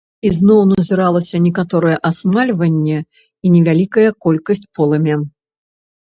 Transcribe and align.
Ізноў 0.27 0.61
назіралася 0.69 1.41
некаторае 1.47 1.91
асмальванне 2.09 2.95
і 2.99 3.47
невялікая 3.57 4.07
колькасць 4.27 4.63
полымя. 4.79 5.19